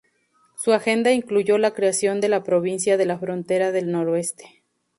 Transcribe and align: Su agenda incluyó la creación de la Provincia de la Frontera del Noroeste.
Su 0.55 0.71
agenda 0.73 1.11
incluyó 1.11 1.59
la 1.59 1.75
creación 1.75 2.21
de 2.21 2.27
la 2.29 2.41
Provincia 2.41 2.97
de 2.97 3.05
la 3.05 3.19
Frontera 3.19 3.71
del 3.71 3.91
Noroeste. 3.91 4.63